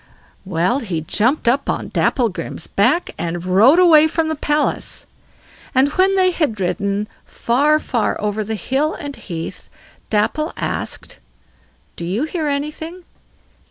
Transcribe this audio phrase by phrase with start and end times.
[0.45, 5.05] Well, he jumped up on Dapplegrim's back, and rode away from the palace,
[5.75, 9.69] and when he had ridden far far over hill and heath,
[10.09, 11.19] Dapple asked:
[11.95, 13.03] "Do you hear anything?"